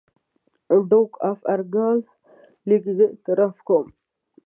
ډوک 0.89 1.11
آف 1.29 1.39
ارګایل 1.53 1.99
لیکي 2.67 2.91
زه 2.97 3.05
اعتراف 3.11 3.55
کوم. 3.67 3.85